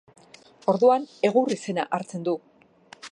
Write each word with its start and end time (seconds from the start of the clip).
Orduan 0.73 1.05
egur 1.29 1.53
izena 1.57 1.87
hartzen 1.99 2.27
du. 2.31 2.37